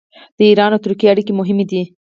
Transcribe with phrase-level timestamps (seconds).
[0.37, 1.81] د ایران او ترکیې اړیکې مهمې دي.